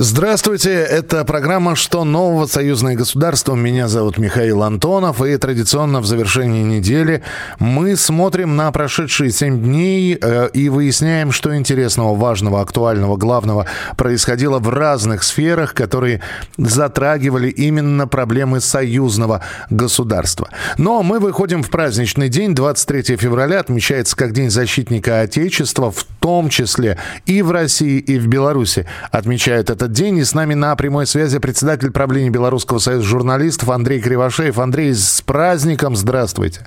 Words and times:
Здравствуйте, 0.00 0.74
это 0.74 1.24
программа 1.24 1.74
«Что 1.74 2.04
нового? 2.04 2.46
Союзное 2.46 2.94
государство». 2.94 3.56
Меня 3.56 3.88
зовут 3.88 4.16
Михаил 4.16 4.62
Антонов, 4.62 5.20
и 5.20 5.36
традиционно 5.38 6.00
в 6.00 6.06
завершении 6.06 6.62
недели 6.62 7.24
мы 7.58 7.96
смотрим 7.96 8.54
на 8.54 8.70
прошедшие 8.70 9.32
семь 9.32 9.60
дней 9.60 10.16
э, 10.22 10.50
и 10.52 10.68
выясняем, 10.68 11.32
что 11.32 11.56
интересного, 11.56 12.14
важного, 12.14 12.60
актуального, 12.60 13.16
главного 13.16 13.66
происходило 13.96 14.60
в 14.60 14.68
разных 14.68 15.24
сферах, 15.24 15.74
которые 15.74 16.22
затрагивали 16.56 17.48
именно 17.48 18.06
проблемы 18.06 18.60
союзного 18.60 19.42
государства. 19.68 20.48
Но 20.76 21.02
мы 21.02 21.18
выходим 21.18 21.64
в 21.64 21.70
праздничный 21.70 22.28
день, 22.28 22.54
23 22.54 23.16
февраля 23.16 23.58
отмечается 23.58 24.14
как 24.14 24.32
День 24.32 24.50
защитника 24.50 25.22
Отечества, 25.22 25.90
в 25.90 26.04
том 26.20 26.50
числе 26.50 26.98
и 27.26 27.42
в 27.42 27.50
России, 27.50 27.98
и 27.98 28.16
в 28.20 28.28
Беларуси 28.28 28.86
отмечают 29.10 29.70
это 29.70 29.87
этот 29.88 29.92
день. 29.92 30.18
И 30.18 30.24
с 30.24 30.34
нами 30.34 30.54
на 30.54 30.76
прямой 30.76 31.06
связи 31.06 31.38
председатель 31.38 31.90
правления 31.90 32.30
Белорусского 32.30 32.78
союза 32.78 33.06
журналистов 33.06 33.70
Андрей 33.70 34.00
Кривошеев. 34.00 34.58
Андрей, 34.58 34.94
с 34.94 35.22
праздником 35.22 35.96
здравствуйте. 35.96 36.66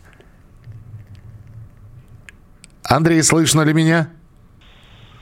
Андрей, 2.84 3.22
слышно 3.24 3.62
ли 3.62 3.74
меня? 3.74 4.10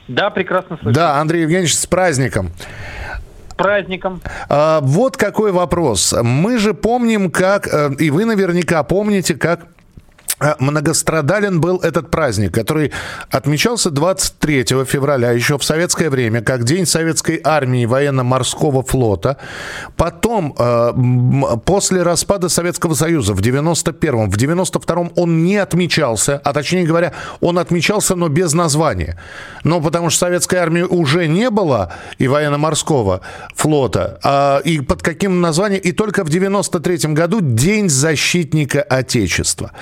Да, 0.08 0.30
прекрасно 0.30 0.76
слышно. 0.76 0.92
Да, 0.92 1.20
Андрей 1.20 1.42
Евгеньевич, 1.42 1.76
с 1.76 1.86
праздником 1.86 2.50
праздником. 3.56 4.22
А, 4.48 4.80
вот 4.80 5.18
какой 5.18 5.52
вопрос. 5.52 6.14
Мы 6.22 6.56
же 6.56 6.72
помним, 6.72 7.30
как, 7.30 7.66
э, 7.66 7.90
и 7.98 8.08
вы 8.08 8.24
наверняка 8.24 8.82
помните, 8.84 9.34
как 9.34 9.66
многострадален 10.58 11.60
был 11.60 11.78
этот 11.78 12.10
праздник, 12.10 12.54
который 12.54 12.92
отмечался 13.30 13.90
23 13.90 14.64
февраля 14.84 15.32
еще 15.32 15.58
в 15.58 15.64
советское 15.64 16.10
время, 16.10 16.40
как 16.40 16.64
День 16.64 16.86
Советской 16.86 17.40
Армии 17.44 17.84
Военно-Морского 17.84 18.82
флота. 18.82 19.36
Потом, 19.96 20.54
э, 20.58 20.92
после 21.64 22.02
распада 22.02 22.48
Советского 22.48 22.94
Союза 22.94 23.34
в 23.34 23.40
91-м, 23.40 24.30
в 24.30 24.36
92-м 24.36 25.12
он 25.16 25.44
не 25.44 25.56
отмечался, 25.56 26.40
а 26.42 26.52
точнее 26.52 26.84
говоря, 26.84 27.12
он 27.40 27.58
отмечался, 27.58 28.16
но 28.16 28.28
без 28.28 28.54
названия. 28.54 29.18
Ну, 29.64 29.80
потому 29.80 30.10
что 30.10 30.20
Советской 30.20 30.56
Армии 30.56 30.82
уже 30.82 31.26
не 31.28 31.50
было 31.50 31.92
и 32.18 32.28
Военно-Морского 32.28 33.20
флота, 33.54 34.18
а, 34.22 34.58
и 34.58 34.80
под 34.80 35.02
каким 35.02 35.40
названием, 35.40 35.80
и 35.82 35.92
только 35.92 36.24
в 36.24 36.30
93 36.30 37.14
году 37.14 37.40
День 37.40 37.88
Защитника 37.88 38.82
Отечества. 38.82 39.72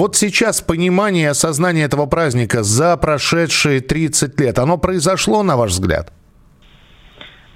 Вот 0.00 0.16
сейчас 0.16 0.62
понимание 0.62 1.24
и 1.24 1.26
осознание 1.26 1.84
этого 1.84 2.06
праздника 2.06 2.62
за 2.62 2.96
прошедшие 2.96 3.82
30 3.82 4.40
лет, 4.40 4.58
оно 4.58 4.78
произошло, 4.78 5.42
на 5.42 5.58
ваш 5.58 5.72
взгляд? 5.72 6.10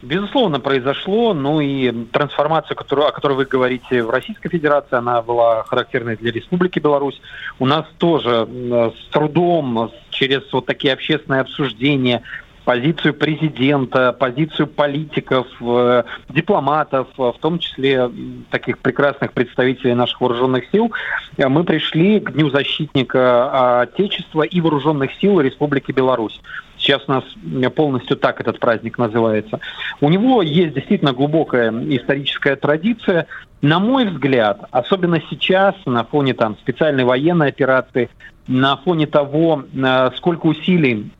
Безусловно, 0.02 0.60
произошло, 0.60 1.32
ну 1.32 1.60
и 1.60 1.90
трансформация, 2.12 2.74
которую, 2.74 3.08
о 3.08 3.12
которой 3.12 3.38
вы 3.38 3.46
говорите 3.46 4.02
в 4.02 4.10
Российской 4.10 4.50
Федерации, 4.50 4.94
она 4.96 5.22
была 5.22 5.62
характерной 5.62 6.16
для 6.16 6.32
Республики 6.32 6.78
Беларусь. 6.80 7.18
У 7.58 7.64
нас 7.64 7.86
тоже 7.96 8.46
с 8.94 9.10
трудом, 9.10 9.90
через 10.10 10.42
вот 10.52 10.66
такие 10.66 10.92
общественные 10.92 11.40
обсуждения, 11.40 12.24
позицию 12.64 13.14
президента, 13.14 14.12
позицию 14.12 14.66
политиков, 14.66 15.46
э, 15.60 16.04
дипломатов, 16.30 17.08
э, 17.18 17.22
в 17.22 17.36
том 17.40 17.58
числе 17.58 18.10
таких 18.50 18.78
прекрасных 18.78 19.32
представителей 19.32 19.94
наших 19.94 20.20
вооруженных 20.20 20.64
сил, 20.72 20.92
э, 21.36 21.46
мы 21.48 21.64
пришли 21.64 22.20
к 22.20 22.32
Дню 22.32 22.50
защитника 22.50 23.80
Отечества 23.82 24.42
и 24.42 24.60
вооруженных 24.60 25.12
сил 25.20 25.40
Республики 25.40 25.92
Беларусь. 25.92 26.40
Сейчас 26.78 27.02
у 27.06 27.12
нас 27.12 27.24
полностью 27.74 28.16
так 28.16 28.40
этот 28.40 28.58
праздник 28.58 28.98
называется. 28.98 29.60
У 30.00 30.08
него 30.10 30.42
есть 30.42 30.74
действительно 30.74 31.12
глубокая 31.12 31.70
историческая 31.70 32.56
традиция. 32.56 33.26
На 33.62 33.78
мой 33.78 34.06
взгляд, 34.06 34.60
особенно 34.70 35.22
сейчас, 35.30 35.74
на 35.86 36.04
фоне 36.04 36.34
там, 36.34 36.56
специальной 36.58 37.04
военной 37.04 37.48
операции, 37.48 38.10
на 38.48 38.76
фоне 38.76 39.06
того, 39.06 39.64
сколько 40.16 40.46
усилий 40.46 41.10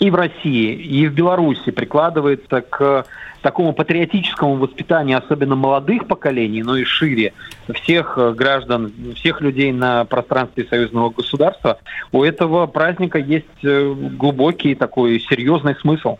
и 0.00 0.10
в 0.10 0.14
России, 0.14 0.72
и 0.72 1.06
в 1.06 1.14
Беларуси 1.14 1.70
прикладывается 1.70 2.62
к 2.62 3.04
такому 3.42 3.72
патриотическому 3.72 4.56
воспитанию, 4.56 5.18
особенно 5.18 5.54
молодых 5.54 6.06
поколений, 6.06 6.62
но 6.62 6.76
и 6.76 6.84
шире 6.84 7.32
всех 7.72 8.14
э, 8.16 8.32
граждан, 8.32 8.92
всех 9.14 9.40
людей 9.40 9.72
на 9.72 10.04
пространстве 10.04 10.66
союзного 10.68 11.10
государства, 11.10 11.78
у 12.12 12.22
этого 12.22 12.66
праздника 12.66 13.18
есть 13.18 13.46
э, 13.62 13.94
глубокий 13.94 14.74
такой 14.74 15.20
серьезный 15.20 15.76
смысл. 15.76 16.18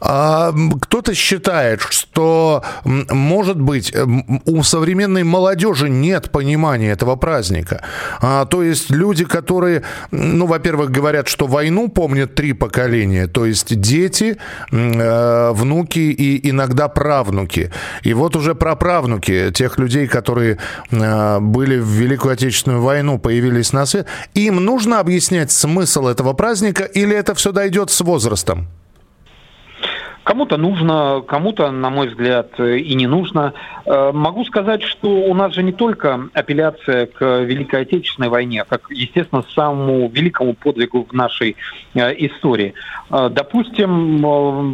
А 0.00 0.52
кто-то 0.80 1.14
считает, 1.14 1.80
что, 1.80 2.62
может 2.84 3.60
быть, 3.60 3.94
у 4.46 4.62
современной 4.62 5.24
молодежи 5.24 5.88
нет 5.88 6.30
понимания 6.30 6.90
этого 6.90 7.16
праздника. 7.16 7.82
А, 8.20 8.44
то 8.46 8.62
есть 8.62 8.90
люди, 8.90 9.24
которые, 9.24 9.82
ну, 10.10 10.46
во-первых, 10.46 10.90
говорят, 10.90 11.28
что 11.28 11.46
войну 11.46 11.88
помнят 11.88 12.34
три 12.34 12.52
поколения, 12.52 13.26
то 13.26 13.46
есть 13.46 13.80
дети, 13.80 14.38
э, 14.70 15.50
внуки 15.52 15.98
и 15.98 16.50
иногда 16.50 16.88
правнуки. 16.88 17.70
И 18.02 18.14
вот 18.14 18.36
уже 18.36 18.54
про 18.54 18.76
правнуки 18.76 19.50
тех 19.52 19.78
людей, 19.78 20.06
которые 20.06 20.58
э, 20.90 21.38
были 21.40 21.78
в 21.78 21.88
Великую 21.88 22.32
Отечественную 22.32 22.82
войну, 22.82 23.18
появились 23.18 23.72
на 23.72 23.86
свет, 23.86 24.06
им 24.34 24.56
нужно 24.64 25.00
объяснять 25.00 25.50
смысл 25.50 26.06
этого 26.06 26.32
праздника 26.32 26.84
или 26.84 27.14
это 27.16 27.34
все 27.34 27.52
дойдет 27.52 27.90
с 27.90 28.00
возрастом? 28.00 28.68
Кому-то 30.28 30.58
нужно, 30.58 31.22
кому-то, 31.26 31.70
на 31.70 31.88
мой 31.88 32.08
взгляд, 32.08 32.60
и 32.60 32.94
не 32.94 33.06
нужно. 33.06 33.54
Э, 33.86 34.12
могу 34.12 34.44
сказать, 34.44 34.82
что 34.82 35.08
у 35.08 35.32
нас 35.32 35.54
же 35.54 35.62
не 35.62 35.72
только 35.72 36.28
апелляция 36.34 37.06
к 37.06 37.24
Великой 37.44 37.80
Отечественной 37.80 38.28
войне, 38.28 38.62
как, 38.68 38.90
естественно, 38.90 39.42
самому 39.54 40.06
великому 40.10 40.52
подвигу 40.52 41.06
в 41.10 41.14
нашей 41.14 41.56
э, 41.94 42.12
истории. 42.26 42.74
Э, 43.10 43.30
допустим, 43.32 44.20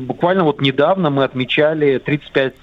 буквально 0.06 0.42
вот 0.42 0.60
недавно 0.60 1.10
мы 1.10 1.22
отмечали 1.22 1.98
35 1.98 2.54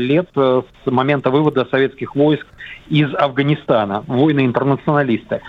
лет 0.00 0.28
с 0.34 0.64
момента 0.86 1.30
вывода 1.30 1.68
советских 1.70 2.16
войск 2.16 2.48
из 2.88 3.14
Афганистана, 3.14 4.02
войны-интернационалисты. 4.08 5.40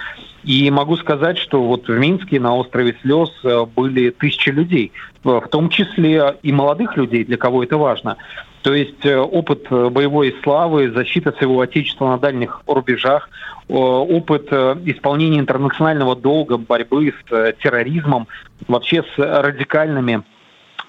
И 0.43 0.69
могу 0.71 0.97
сказать, 0.97 1.37
что 1.37 1.63
вот 1.63 1.87
в 1.87 1.97
Минске 1.97 2.39
на 2.39 2.55
острове 2.55 2.95
Слез 3.01 3.29
э, 3.43 3.65
были 3.65 4.09
тысячи 4.09 4.49
людей, 4.49 4.91
в 5.23 5.47
том 5.51 5.69
числе 5.69 6.35
и 6.41 6.51
молодых 6.51 6.97
людей, 6.97 7.23
для 7.23 7.37
кого 7.37 7.63
это 7.63 7.77
важно. 7.77 8.17
То 8.63 8.73
есть 8.73 9.05
э, 9.05 9.17
опыт 9.17 9.67
э, 9.69 9.89
боевой 9.89 10.35
славы, 10.43 10.91
защита 10.91 11.31
своего 11.33 11.61
отечества 11.61 12.09
на 12.09 12.17
дальних 12.17 12.61
рубежах, 12.65 13.29
опыт 13.67 14.51
исполнения 14.51 15.39
интернационального 15.39 16.13
долга, 16.13 16.57
борьбы 16.57 17.13
с 17.29 17.53
терроризмом, 17.63 18.27
вообще 18.67 19.01
с 19.15 19.17
радикальными, 19.17 20.23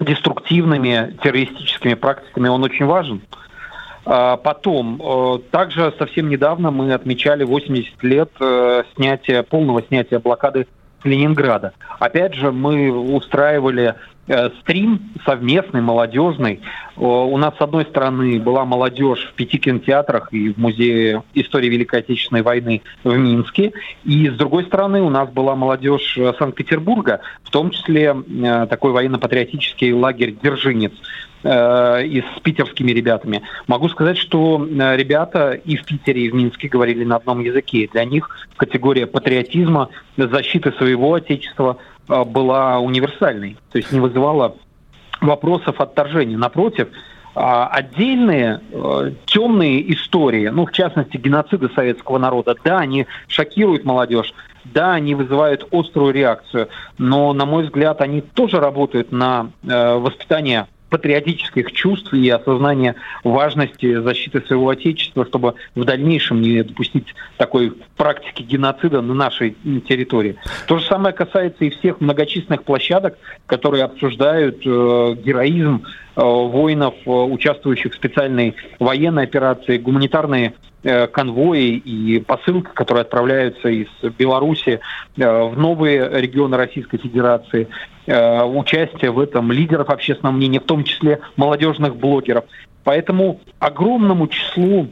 деструктивными 0.01 1.15
террористическими 1.23 1.93
практиками, 1.93 2.49
он 2.49 2.61
очень 2.61 2.85
важен. 2.85 3.21
А, 4.05 4.37
потом, 4.37 5.01
э, 5.01 5.39
также 5.51 5.93
совсем 5.97 6.29
недавно 6.29 6.71
мы 6.71 6.93
отмечали 6.93 7.43
80 7.43 8.03
лет 8.03 8.29
э, 8.39 8.83
снятия, 8.95 9.43
полного 9.43 9.81
снятия 9.81 10.19
блокады 10.19 10.67
Ленинграда. 11.03 11.73
Опять 11.99 12.33
же, 12.33 12.51
мы 12.51 12.91
устраивали 12.91 13.95
стрим 14.61 15.11
совместный, 15.25 15.81
молодежный. 15.81 16.61
У 16.95 17.37
нас, 17.37 17.55
с 17.57 17.61
одной 17.61 17.85
стороны, 17.85 18.39
была 18.39 18.65
молодежь 18.65 19.27
в 19.29 19.33
пяти 19.33 19.57
кинотеатрах 19.57 20.31
и 20.31 20.53
в 20.53 20.57
Музее 20.57 21.23
истории 21.33 21.67
Великой 21.67 21.99
Отечественной 21.99 22.41
войны 22.41 22.81
в 23.03 23.15
Минске. 23.17 23.73
И, 24.05 24.29
с 24.29 24.33
другой 24.33 24.65
стороны, 24.65 25.01
у 25.01 25.09
нас 25.09 25.29
была 25.29 25.55
молодежь 25.55 26.17
Санкт-Петербурга, 26.37 27.21
в 27.43 27.49
том 27.49 27.71
числе 27.71 28.15
такой 28.69 28.91
военно-патриотический 28.91 29.91
лагерь 29.91 30.35
«Держинец», 30.41 30.93
э, 31.43 32.05
и 32.05 32.21
с 32.21 32.39
питерскими 32.41 32.91
ребятами. 32.91 33.43
Могу 33.67 33.89
сказать, 33.89 34.17
что 34.17 34.65
э, 34.65 34.97
ребята 34.97 35.51
и 35.51 35.75
в 35.75 35.85
Питере, 35.85 36.25
и 36.25 36.29
в 36.29 36.35
Минске 36.35 36.67
говорили 36.67 37.03
на 37.03 37.17
одном 37.17 37.41
языке. 37.41 37.89
Для 37.91 38.05
них 38.05 38.29
категория 38.55 39.07
патриотизма, 39.07 39.89
защиты 40.15 40.71
своего 40.73 41.15
отечества 41.15 41.77
э, 41.77 41.92
была 42.07 42.79
универсальной. 42.79 43.57
То 43.71 43.77
есть 43.77 43.91
не 43.91 43.99
вызывала 43.99 44.55
вопросов 45.21 45.79
отторжения. 45.79 46.37
Напротив, 46.37 46.89
а, 47.35 47.67
отдельные 47.67 48.61
э, 48.71 49.11
темные 49.25 49.91
истории, 49.93 50.49
ну, 50.49 50.67
в 50.67 50.71
частности, 50.71 51.17
геноциды 51.17 51.69
советского 51.73 52.19
народа, 52.19 52.55
да, 52.63 52.77
они 52.77 53.07
шокируют 53.27 53.85
молодежь, 53.85 54.33
да, 54.65 54.93
они 54.93 55.15
вызывают 55.15 55.67
острую 55.71 56.13
реакцию, 56.13 56.69
но, 56.99 57.33
на 57.33 57.45
мой 57.45 57.63
взгляд, 57.63 58.01
они 58.01 58.21
тоже 58.21 58.59
работают 58.59 59.11
на 59.11 59.49
э, 59.63 59.95
воспитание 59.95 60.67
патриотических 60.93 61.71
чувств 61.71 62.13
и 62.13 62.29
осознания 62.29 62.93
важности 63.23 63.99
защиты 63.99 64.41
своего 64.41 64.69
отечества, 64.69 65.25
чтобы 65.25 65.55
в 65.73 65.83
дальнейшем 65.85 66.39
не 66.39 66.61
допустить 66.61 67.15
такой 67.37 67.73
практики 67.97 68.43
геноцида 68.43 69.01
на 69.01 69.15
нашей 69.15 69.57
территории. 69.89 70.35
То 70.67 70.77
же 70.77 70.85
самое 70.85 71.15
касается 71.15 71.65
и 71.65 71.71
всех 71.71 71.99
многочисленных 71.99 72.61
площадок, 72.61 73.17
которые 73.47 73.85
обсуждают 73.85 74.57
э, 74.57 75.15
героизм 75.25 75.83
э, 76.15 76.21
воинов, 76.21 76.93
э, 77.07 77.09
участвующих 77.09 77.93
в 77.93 77.95
специальной 77.95 78.55
военной 78.77 79.23
операции, 79.23 79.79
гуманитарные 79.79 80.53
конвои 80.83 81.75
и 81.77 82.19
посылки, 82.19 82.69
которые 82.73 83.01
отправляются 83.01 83.69
из 83.69 83.87
Беларуси 84.17 84.79
э, 85.17 85.43
в 85.43 85.57
новые 85.57 86.09
регионы 86.21 86.57
Российской 86.57 86.97
Федерации, 86.97 87.67
э, 88.05 88.43
участие 88.43 89.11
в 89.11 89.19
этом 89.19 89.51
лидеров 89.51 89.89
общественного 89.89 90.35
мнения, 90.35 90.59
в 90.59 90.65
том 90.65 90.83
числе 90.83 91.19
молодежных 91.37 91.95
блогеров. 91.95 92.45
Поэтому 92.83 93.39
огромному 93.59 94.27
числу 94.27 94.87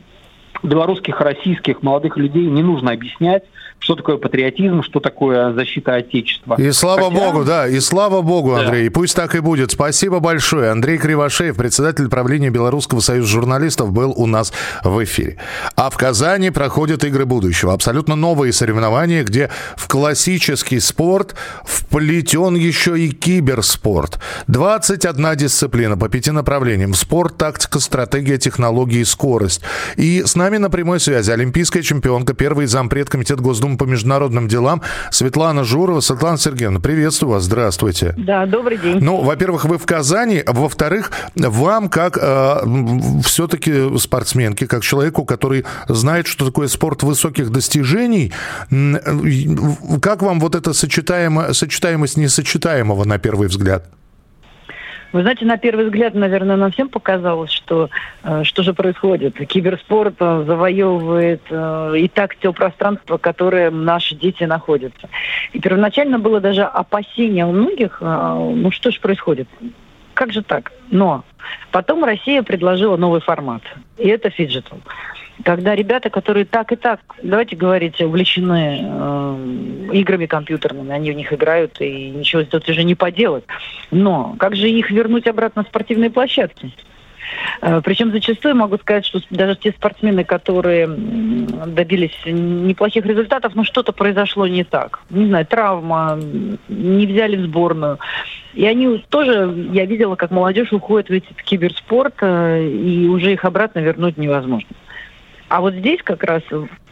белорусских, 0.63 1.19
российских 1.19 1.81
молодых 1.81 2.17
людей 2.17 2.45
не 2.45 2.63
нужно 2.63 2.91
объяснять, 2.91 3.43
что 3.81 3.95
такое 3.95 4.17
патриотизм, 4.17 4.83
что 4.83 4.99
такое 4.99 5.53
защита 5.53 5.95
Отечества. 5.95 6.55
И 6.59 6.71
слава 6.71 7.09
Хотя... 7.09 7.15
Богу, 7.15 7.43
да, 7.43 7.67
и 7.67 7.79
слава 7.79 8.21
Богу, 8.21 8.53
Андрей, 8.53 8.89
да. 8.89 8.93
пусть 8.93 9.15
так 9.15 9.33
и 9.33 9.39
будет. 9.39 9.71
Спасибо 9.71 10.19
большое. 10.19 10.69
Андрей 10.69 10.99
Кривошеев, 10.99 11.57
председатель 11.57 12.07
правления 12.07 12.51
Белорусского 12.51 12.99
союза 12.99 13.27
журналистов, 13.27 13.91
был 13.91 14.13
у 14.15 14.27
нас 14.27 14.53
в 14.83 15.03
эфире. 15.03 15.37
А 15.75 15.89
в 15.89 15.97
Казани 15.97 16.51
проходят 16.51 17.03
игры 17.03 17.25
будущего. 17.25 17.73
Абсолютно 17.73 18.15
новые 18.15 18.53
соревнования, 18.53 19.23
где 19.23 19.49
в 19.75 19.87
классический 19.87 20.79
спорт 20.79 21.35
вплетен 21.65 22.55
еще 22.55 22.99
и 22.99 23.09
киберспорт. 23.09 24.19
21 24.45 25.35
дисциплина 25.37 25.97
по 25.97 26.07
пяти 26.07 26.29
направлениям. 26.29 26.93
Спорт, 26.93 27.35
тактика, 27.37 27.79
стратегия, 27.79 28.37
технологии, 28.37 29.01
скорость. 29.01 29.61
И 29.97 30.21
с 30.23 30.35
нами 30.35 30.50
на 30.59 30.69
прямой 30.69 30.99
связи 30.99 31.31
олимпийская 31.31 31.83
чемпионка, 31.83 32.33
первый 32.33 32.65
зампред 32.65 33.09
Госдумы 33.09 33.39
Госдумы 33.39 33.77
по 33.77 33.83
международным 33.83 34.47
делам 34.47 34.81
Светлана 35.11 35.63
Журова. 35.63 35.99
Светлана 35.99 36.37
Сергеевна, 36.37 36.79
приветствую 36.79 37.33
вас, 37.33 37.43
здравствуйте. 37.43 38.13
Да, 38.17 38.45
добрый 38.45 38.77
день. 38.77 38.99
Ну, 39.01 39.21
во-первых, 39.21 39.65
вы 39.65 39.77
в 39.77 39.85
Казани, 39.85 40.43
во-вторых, 40.45 41.11
вам 41.35 41.89
как 41.89 42.17
э, 42.21 42.61
все-таки 43.23 43.97
спортсменке, 43.97 44.67
как 44.67 44.83
человеку, 44.83 45.25
который 45.25 45.65
знает, 45.87 46.27
что 46.27 46.45
такое 46.45 46.67
спорт 46.67 47.03
высоких 47.03 47.51
достижений, 47.51 48.31
как 50.01 50.21
вам 50.21 50.39
вот 50.39 50.55
эта 50.55 50.73
сочетаемо, 50.73 51.53
сочетаемость 51.53 52.17
несочетаемого 52.17 53.03
на 53.05 53.17
первый 53.17 53.47
взгляд? 53.47 53.85
Вы 55.11 55.21
знаете, 55.21 55.45
на 55.45 55.57
первый 55.57 55.85
взгляд, 55.85 56.13
наверное, 56.13 56.55
нам 56.55 56.71
всем 56.71 56.87
показалось, 56.89 57.51
что 57.51 57.89
э, 58.23 58.43
что 58.43 58.63
же 58.63 58.73
происходит. 58.73 59.35
Киберспорт 59.47 60.15
э, 60.19 60.43
завоевывает 60.47 61.41
э, 61.49 61.93
и 61.97 62.07
так 62.07 62.35
те 62.37 62.51
пространство, 62.53 63.17
в 63.17 63.21
котором 63.21 63.83
наши 63.83 64.15
дети 64.15 64.43
находятся. 64.45 65.09
И 65.51 65.59
первоначально 65.59 66.17
было 66.17 66.39
даже 66.39 66.63
опасение 66.63 67.45
у 67.45 67.51
многих, 67.51 67.97
э, 68.01 68.05
ну 68.55 68.71
что 68.71 68.91
же 68.91 68.99
происходит, 69.01 69.47
как 70.13 70.31
же 70.31 70.43
так? 70.43 70.71
Но 70.89 71.25
потом 71.71 72.03
Россия 72.05 72.41
предложила 72.43 72.95
новый 72.95 73.19
формат, 73.19 73.63
и 73.97 74.07
это 74.07 74.29
фиджитал 74.29 74.79
когда 75.43 75.75
ребята, 75.75 76.09
которые 76.09 76.45
так 76.45 76.71
и 76.71 76.75
так, 76.75 76.99
давайте 77.21 77.55
говорить, 77.55 78.01
увлечены 78.01 78.79
э, 78.83 79.89
играми 79.93 80.25
компьютерными, 80.25 80.91
они 80.91 81.11
в 81.11 81.15
них 81.15 81.31
играют 81.33 81.79
и 81.79 82.09
ничего 82.09 82.43
сделать 82.43 82.69
уже 82.69 82.83
не 82.83 82.95
поделать. 82.95 83.45
Но 83.91 84.35
как 84.39 84.55
же 84.55 84.69
их 84.69 84.91
вернуть 84.91 85.27
обратно 85.27 85.63
в 85.63 85.67
спортивные 85.67 86.09
площадки? 86.09 86.71
Э, 87.61 87.81
Причем 87.83 88.11
зачастую 88.11 88.55
могу 88.55 88.77
сказать, 88.77 89.05
что 89.05 89.21
даже 89.29 89.55
те 89.55 89.71
спортсмены, 89.71 90.23
которые 90.23 90.87
добились 90.87 92.17
неплохих 92.25 93.05
результатов, 93.05 93.55
но 93.55 93.63
что-то 93.63 93.91
произошло 93.91 94.47
не 94.47 94.63
так. 94.63 95.01
Не 95.09 95.27
знаю, 95.27 95.45
травма, 95.45 96.19
не 96.67 97.05
взяли 97.05 97.37
в 97.37 97.45
сборную. 97.45 97.99
И 98.53 98.65
они 98.65 99.03
тоже, 99.09 99.69
я 99.71 99.85
видела, 99.85 100.15
как 100.15 100.31
молодежь 100.31 100.73
уходит 100.73 101.09
в 101.09 101.13
этот 101.13 101.41
киберспорт, 101.43 102.15
э, 102.21 102.63
и 102.63 103.07
уже 103.07 103.33
их 103.33 103.45
обратно 103.45 103.79
вернуть 103.79 104.17
невозможно. 104.17 104.69
А 105.51 105.59
вот 105.59 105.73
здесь 105.73 105.99
как 106.01 106.23
раз 106.23 106.43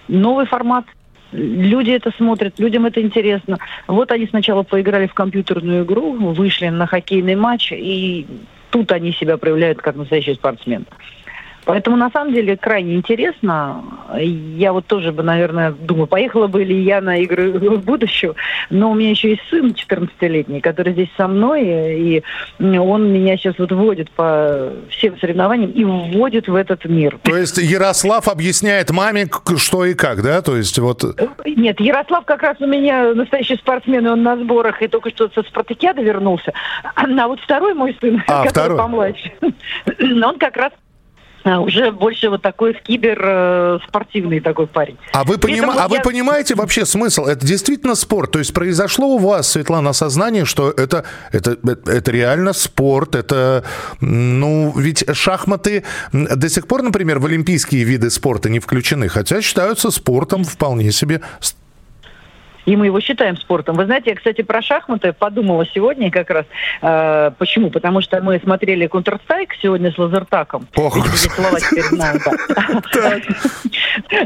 новый 0.10 0.46
формат. 0.46 0.84
Люди 1.32 1.92
это 1.92 2.12
смотрят, 2.18 2.60
людям 2.60 2.86
это 2.86 3.02
интересно. 3.02 3.58
Вот 3.88 4.12
они 4.12 4.28
сначала 4.28 4.64
поиграли 4.64 5.08
в 5.08 5.14
компьютерную 5.14 5.86
игру, 5.86 6.12
вышли 6.12 6.68
на 6.68 6.86
хоккейный 6.86 7.36
матч, 7.36 7.72
и 7.72 8.28
тут 8.70 8.92
они 8.92 9.14
себя 9.14 9.38
проявляют 9.38 9.82
как 9.82 9.96
настоящий 9.96 10.34
спортсмен. 10.34 10.86
Поэтому, 11.70 11.98
на 11.98 12.10
самом 12.10 12.34
деле, 12.34 12.58
крайне 12.58 12.96
интересно. 12.96 13.84
Я 14.18 14.74
вот 14.74 14.88
тоже 14.88 15.12
бы, 15.12 15.22
наверное, 15.22 15.72
думаю, 15.72 16.08
поехала 16.08 16.48
бы 16.48 16.64
ли 16.64 16.82
я 16.82 17.00
на 17.00 17.18
игры 17.20 17.52
в 17.52 17.86
будущего. 17.86 18.34
Но 18.72 18.90
у 18.90 18.96
меня 18.96 19.12
еще 19.12 19.30
есть 19.30 19.44
сын 19.52 19.76
14-летний, 19.78 20.62
который 20.62 20.94
здесь 20.94 21.10
со 21.16 21.28
мной, 21.28 21.62
и 21.96 22.24
он 22.60 23.14
меня 23.14 23.38
сейчас 23.38 23.54
вот 23.60 23.72
вводит 23.72 24.10
по 24.10 24.72
всем 24.90 25.20
соревнованиям 25.20 25.70
и 25.70 25.84
вводит 25.84 26.48
в 26.48 26.56
этот 26.56 26.86
мир. 26.86 27.20
То 27.22 27.38
есть 27.38 27.60
Ярослав 27.60 28.28
объясняет 28.28 28.90
маме, 28.90 29.28
что 29.58 29.86
и 29.86 29.94
как, 29.94 30.24
да? 30.24 30.42
То 30.42 30.58
есть 30.58 30.80
вот... 30.80 31.04
Нет, 31.46 31.80
Ярослав 31.80 32.26
как 32.26 32.42
раз 32.42 32.58
у 32.62 32.66
меня 32.66 33.14
настоящий 33.14 33.58
спортсмен, 33.58 34.08
и 34.08 34.10
он 34.10 34.24
на 34.24 34.38
сборах, 34.38 34.82
и 34.82 34.88
только 34.88 35.12
что 35.12 35.30
со 35.36 35.44
спартакиады 35.44 36.02
вернулся. 36.02 36.52
А 36.96 37.28
вот 37.28 37.40
второй 37.42 37.76
мой 37.76 37.96
сын, 38.02 38.24
а, 38.26 38.46
который 38.46 38.50
второй. 38.50 38.78
помладше, 38.80 39.32
он 40.26 40.40
как 40.40 40.58
раз 40.58 40.72
уже 41.58 41.92
больше 41.92 42.30
вот 42.30 42.42
такой 42.42 42.74
в 42.74 42.82
кибер 42.82 43.20
э, 43.22 43.80
спортивный 43.88 44.40
такой 44.40 44.68
парень. 44.68 44.98
А 45.14 45.24
вы, 45.24 45.38
поним... 45.38 45.70
а 45.70 45.88
вы 45.88 46.00
понимаете 46.02 46.56
вообще 46.56 46.86
смысл? 46.86 47.26
Это 47.26 47.46
действительно 47.46 47.96
спорт? 47.96 48.32
То 48.32 48.40
есть 48.40 48.54
произошло 48.54 49.08
у 49.08 49.18
вас, 49.18 49.50
Светлана, 49.50 49.92
осознание, 49.92 50.46
что 50.46 50.70
это, 50.72 51.06
это, 51.32 51.58
это 51.86 52.12
реально 52.12 52.54
спорт, 52.54 53.16
это, 53.16 53.64
ну, 54.02 54.74
ведь 54.76 55.06
шахматы 55.14 55.84
до 56.12 56.50
сих 56.50 56.68
пор, 56.68 56.84
например, 56.84 57.20
в 57.20 57.26
олимпийские 57.26 57.84
виды 57.84 58.10
спорта 58.10 58.50
не 58.50 58.60
включены, 58.60 59.08
хотя 59.10 59.42
считаются 59.42 59.92
спортом 59.92 60.44
вполне 60.44 60.92
себе 60.92 61.22
и 62.70 62.76
мы 62.76 62.86
его 62.86 63.00
считаем 63.00 63.36
спортом. 63.36 63.76
Вы 63.76 63.86
знаете, 63.86 64.12
я, 64.12 64.16
кстати, 64.16 64.44
про 64.44 64.62
шахматы 64.62 65.12
подумала 65.12 65.66
сегодня 65.74 66.12
как 66.12 66.30
раз. 66.30 66.46
Э, 66.84 67.32
почему? 67.36 67.72
Потому 67.72 68.02
что 68.02 68.22
мы 68.22 68.40
смотрели 68.40 68.88
Counter-Strike 68.88 69.54
сегодня 69.60 69.92
с 69.92 69.98
Лазертаком. 69.98 70.68
Ох, 70.76 70.96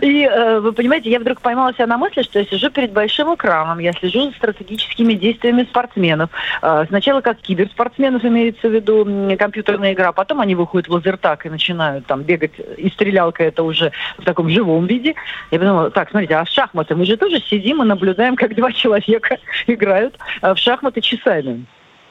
И 0.02 0.30
э, 0.30 0.60
вы 0.60 0.74
понимаете, 0.74 1.10
я 1.10 1.22
вдруг 1.22 1.40
поймала 1.40 1.74
себя 1.74 1.88
на 1.88 1.98
мысли, 1.98 2.24
что 2.24 2.40
я 2.40 2.46
сижу 2.46 2.70
перед 2.70 2.92
большим 2.92 3.34
экраном, 3.34 3.80
я 3.80 3.94
слежу 3.94 4.30
за 4.30 4.36
стратегическими 4.36 5.14
действиями 5.14 5.64
спортсменов. 5.64 6.30
Э, 6.62 6.84
сначала 6.90 7.22
как 7.22 7.38
киберспортсменов 7.38 8.26
имеется 8.26 8.68
в 8.68 8.74
виду 8.74 9.06
компьютерная 9.38 9.94
игра, 9.94 10.12
потом 10.12 10.42
они 10.42 10.56
выходят 10.56 10.90
в 10.90 10.92
лазертак 10.92 11.46
и 11.46 11.50
начинают 11.50 12.06
там 12.08 12.24
бегать, 12.24 12.52
и 12.78 12.90
стрелялка 12.90 13.44
это 13.44 13.64
уже 13.64 13.94
в 14.18 14.26
таком 14.26 14.50
живом 14.50 14.86
виде. 14.86 15.16
Я 15.52 15.60
подумала, 15.60 15.92
так, 15.92 16.10
смотрите, 16.10 16.36
а 16.36 16.46
шахматы 16.46 16.96
мы 16.96 17.06
же 17.06 17.16
тоже 17.16 17.40
сидим 17.40 17.82
и 17.82 17.86
наблюдаем, 17.86 18.33
как 18.36 18.56
два 18.56 18.72
человека 18.72 19.38
играют 19.68 20.18
в 20.42 20.56
шахматы 20.58 21.02
часами. 21.02 21.66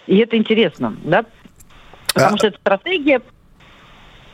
И 0.06 0.18
это 0.18 0.36
интересно, 0.36 0.96
да? 1.04 1.24
Потому 2.14 2.34
а... 2.34 2.38
что 2.38 2.46
это 2.48 2.58
стратегия, 2.58 3.20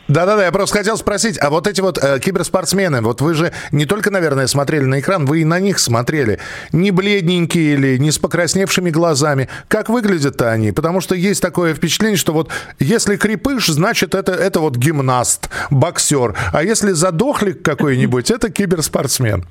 да-да-да, 0.08 0.46
я 0.46 0.52
просто 0.52 0.78
хотел 0.78 0.96
спросить, 0.96 1.38
а 1.38 1.50
вот 1.50 1.66
эти 1.66 1.82
вот 1.82 2.02
э, 2.02 2.18
киберспортсмены, 2.18 3.02
вот 3.02 3.20
вы 3.20 3.34
же 3.34 3.52
не 3.72 3.84
только, 3.84 4.10
наверное, 4.10 4.46
смотрели 4.46 4.84
на 4.84 5.00
экран, 5.00 5.26
вы 5.26 5.42
и 5.42 5.44
на 5.44 5.60
них 5.60 5.78
смотрели. 5.78 6.40
Не 6.72 6.92
бледненькие 6.92 7.74
или 7.74 7.98
не 7.98 8.10
с 8.10 8.18
покрасневшими 8.18 8.88
глазами. 8.88 9.50
Как 9.68 9.90
выглядят-то 9.90 10.50
они? 10.50 10.72
Потому 10.72 11.02
что 11.02 11.14
есть 11.14 11.42
такое 11.42 11.74
впечатление, 11.74 12.16
что 12.16 12.32
вот 12.32 12.48
если 12.78 13.16
крепыш, 13.16 13.66
значит 13.66 14.14
это, 14.14 14.32
это 14.32 14.60
вот 14.60 14.76
гимнаст, 14.76 15.50
боксер. 15.68 16.34
А 16.54 16.62
если 16.62 16.92
задохлик 16.92 17.62
какой-нибудь, 17.62 18.30
это 18.30 18.50
киберспортсмен. 18.50 19.44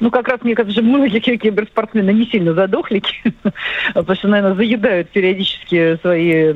Ну, 0.00 0.10
как 0.10 0.28
раз, 0.28 0.40
мне 0.42 0.54
кажется, 0.54 0.82
многие 0.82 1.18
киберспортсмены 1.36 2.10
не 2.10 2.26
сильно 2.26 2.54
задохлики, 2.54 3.34
потому 3.94 4.16
что, 4.16 4.28
наверное, 4.28 4.56
заедают 4.56 5.10
периодически 5.10 5.98
свои 6.00 6.52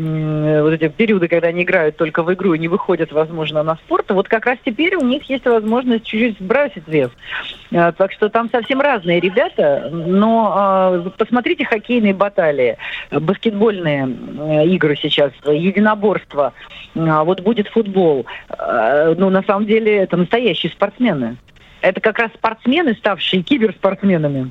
вот 0.62 0.72
эти 0.72 0.88
периоды, 0.88 1.28
когда 1.28 1.48
они 1.48 1.62
играют 1.62 1.96
только 1.96 2.22
в 2.22 2.32
игру 2.32 2.54
и 2.54 2.58
не 2.58 2.68
выходят, 2.68 3.12
возможно, 3.12 3.62
на 3.62 3.76
спорт. 3.76 4.10
Вот 4.10 4.28
как 4.28 4.46
раз 4.46 4.58
теперь 4.64 4.96
у 4.96 5.04
них 5.04 5.28
есть 5.28 5.44
возможность 5.44 6.04
чуть-чуть 6.04 6.38
сбросить 6.38 6.88
вес. 6.88 7.10
А, 7.72 7.92
так 7.92 8.12
что 8.12 8.28
там 8.28 8.48
совсем 8.50 8.80
разные 8.80 9.20
ребята, 9.20 9.90
но 9.92 10.52
а, 10.54 11.10
посмотрите 11.18 11.64
хоккейные 11.64 12.14
баталии, 12.14 12.78
баскетбольные 13.10 14.64
игры 14.66 14.96
сейчас, 14.96 15.32
единоборство, 15.46 16.54
а, 16.94 17.24
вот 17.24 17.40
будет 17.40 17.68
футбол. 17.68 18.26
Ну, 19.16 19.30
на 19.30 19.42
самом 19.42 19.66
деле, 19.66 19.96
это 19.96 20.16
настоящие 20.16 20.72
спортсмены 20.72 21.36
это 21.84 22.00
как 22.00 22.18
раз 22.18 22.30
спортсмены, 22.32 22.94
ставшие 22.94 23.42
киберспортсменами. 23.42 24.50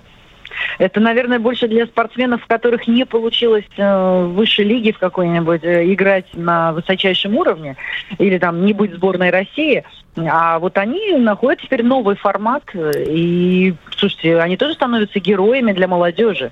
Это, 0.77 0.99
наверное, 0.99 1.39
больше 1.39 1.67
для 1.67 1.85
спортсменов, 1.85 2.43
у 2.43 2.47
которых 2.47 2.87
не 2.87 3.05
получилось 3.05 3.65
э, 3.75 3.83
в 3.83 4.33
высшей 4.33 4.65
лиге 4.65 4.93
в 4.93 4.99
какой-нибудь 4.99 5.63
э, 5.63 5.91
играть 5.91 6.27
на 6.33 6.73
высочайшем 6.73 7.35
уровне, 7.35 7.75
или 8.19 8.37
там 8.37 8.63
не 8.65 8.73
быть 8.73 8.93
сборной 8.93 9.31
России. 9.31 9.83
А 10.15 10.59
вот 10.59 10.77
они 10.77 11.13
находят 11.13 11.61
теперь 11.61 11.83
новый 11.83 12.15
формат, 12.15 12.63
и, 12.75 13.73
слушайте, 13.97 14.39
они 14.39 14.57
тоже 14.57 14.75
становятся 14.75 15.19
героями 15.19 15.71
для 15.73 15.87
молодежи. 15.87 16.51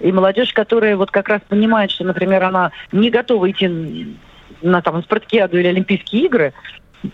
И 0.00 0.10
молодежь, 0.10 0.52
которая 0.54 0.96
вот 0.96 1.10
как 1.10 1.28
раз 1.28 1.42
понимает, 1.46 1.90
что, 1.90 2.04
например, 2.04 2.42
она 2.44 2.72
не 2.90 3.10
готова 3.10 3.50
идти 3.50 4.16
на 4.62 4.80
там 4.80 5.02
спартакиаду 5.02 5.58
или 5.58 5.68
Олимпийские 5.68 6.24
игры, 6.24 6.54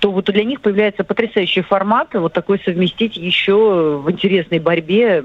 то 0.00 0.10
вот 0.10 0.26
для 0.26 0.44
них 0.44 0.60
появляется 0.60 1.04
потрясающий 1.04 1.62
формат, 1.62 2.08
вот 2.14 2.32
такой 2.32 2.60
совместить 2.60 3.16
еще 3.16 3.98
в 3.98 4.10
интересной 4.10 4.58
борьбе 4.58 5.24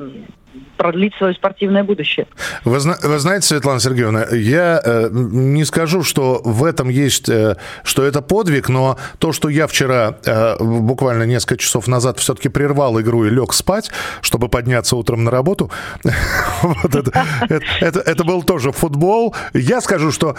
продлить 0.77 1.13
свое 1.15 1.33
спортивное 1.33 1.83
будущее. 1.83 2.27
Вы, 2.65 2.79
вы 2.79 3.19
знаете, 3.19 3.48
Светлана 3.48 3.79
Сергеевна, 3.79 4.25
я 4.31 4.81
э, 4.83 5.10
не 5.12 5.65
скажу, 5.65 6.03
что 6.03 6.41
в 6.43 6.63
этом 6.63 6.89
есть, 6.89 7.29
э, 7.29 7.57
что 7.83 8.03
это 8.03 8.22
подвиг, 8.22 8.69
но 8.69 8.98
то, 9.17 9.31
что 9.31 9.50
я 9.50 9.67
вчера, 9.67 10.17
э, 10.25 10.55
буквально 10.60 11.24
несколько 11.24 11.57
часов 11.57 11.88
назад, 11.88 12.19
все-таки 12.19 12.50
прервал 12.50 13.00
игру 13.00 13.25
и 13.25 13.29
лег 13.29 13.53
спать, 13.53 13.91
чтобы 14.22 14.50
подняться 14.50 14.95
утром 14.95 15.24
на 15.24 15.31
работу, 15.31 15.72
это 16.03 18.24
был 18.24 18.43
тоже 18.43 18.72
футбол. 18.72 19.36
Я 19.53 19.81
скажу, 19.81 20.12
что 20.12 20.36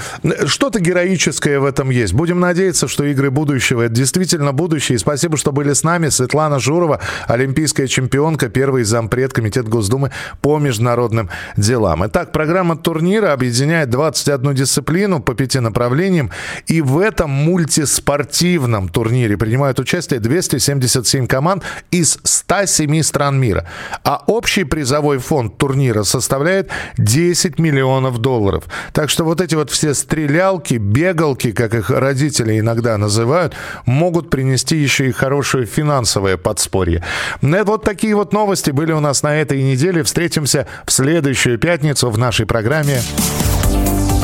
что-то 0.46 0.80
героическое 0.80 1.58
в 1.58 1.64
этом 1.64 1.90
есть. 1.90 2.12
Будем 2.12 2.40
надеяться, 2.40 2.88
что 2.88 3.04
игры 3.04 3.30
будущего– 3.30 3.82
это 3.82 3.94
действительно 3.94 4.52
будущее. 4.52 4.96
И 4.96 4.98
спасибо, 4.98 5.36
что 5.36 5.52
были 5.52 5.72
с 5.72 5.82
нами. 5.82 6.08
Светлана 6.08 6.58
Журова, 6.58 7.00
олимпийская 7.26 7.86
чемпионка, 7.86 8.48
первый 8.48 8.84
зампред 8.84 9.32
Комитета 9.32 9.68
Госдумы 9.68 10.03
по 10.40 10.58
международным 10.58 11.30
делам. 11.56 12.06
Итак, 12.06 12.32
программа 12.32 12.76
турнира 12.76 13.32
объединяет 13.32 13.90
21 13.90 14.54
дисциплину 14.54 15.20
по 15.20 15.34
пяти 15.34 15.60
направлениям. 15.60 16.30
И 16.66 16.80
в 16.80 16.98
этом 16.98 17.30
мультиспортивном 17.30 18.88
турнире 18.88 19.36
принимают 19.36 19.78
участие 19.78 20.20
277 20.20 21.26
команд 21.26 21.62
из 21.90 22.18
107 22.22 23.02
стран 23.02 23.38
мира. 23.40 23.66
А 24.04 24.22
общий 24.26 24.64
призовой 24.64 25.18
фонд 25.18 25.58
турнира 25.58 26.02
составляет 26.02 26.70
10 26.98 27.58
миллионов 27.58 28.18
долларов. 28.18 28.64
Так 28.92 29.10
что 29.10 29.24
вот 29.24 29.40
эти 29.40 29.54
вот 29.54 29.70
все 29.70 29.94
стрелялки, 29.94 30.74
бегалки, 30.74 31.52
как 31.52 31.74
их 31.74 31.90
родители 31.90 32.58
иногда 32.58 32.98
называют, 32.98 33.54
могут 33.86 34.30
принести 34.30 34.76
еще 34.76 35.08
и 35.08 35.12
хорошее 35.12 35.66
финансовое 35.66 36.36
подспорье. 36.36 37.02
Вот 37.42 37.84
такие 37.84 38.14
вот 38.14 38.32
новости 38.32 38.70
были 38.70 38.92
у 38.92 39.00
нас 39.00 39.22
на 39.22 39.36
этой 39.36 39.62
неделе. 39.62 39.93
Встретимся 40.02 40.66
в 40.84 40.92
следующую 40.92 41.58
пятницу 41.58 42.10
в 42.10 42.18
нашей 42.18 42.46
программе. 42.46 43.00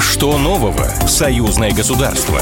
Что 0.00 0.39
нового? 0.39 0.85
Союзное 1.07 1.73
государство. 1.73 2.41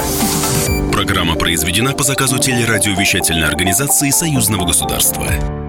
Программа 0.93 1.37
произведена 1.37 1.93
по 1.93 2.03
заказу 2.03 2.39
телерадиовещательной 2.39 3.47
организации 3.47 4.11
Союзного 4.11 4.67
государства. 4.67 5.68